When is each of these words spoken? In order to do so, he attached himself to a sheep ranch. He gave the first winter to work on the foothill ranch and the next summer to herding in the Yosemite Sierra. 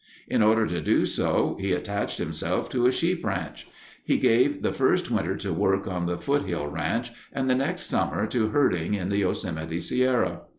In 0.27 0.41
order 0.41 0.65
to 0.65 0.81
do 0.81 1.05
so, 1.05 1.55
he 1.59 1.73
attached 1.73 2.17
himself 2.17 2.71
to 2.71 2.87
a 2.87 2.91
sheep 2.91 3.23
ranch. 3.23 3.67
He 4.03 4.17
gave 4.17 4.63
the 4.63 4.73
first 4.73 5.11
winter 5.11 5.35
to 5.37 5.53
work 5.53 5.85
on 5.85 6.07
the 6.07 6.17
foothill 6.17 6.65
ranch 6.65 7.11
and 7.31 7.47
the 7.47 7.53
next 7.53 7.81
summer 7.83 8.25
to 8.25 8.47
herding 8.49 8.95
in 8.95 9.09
the 9.09 9.17
Yosemite 9.19 9.79
Sierra. 9.79 10.41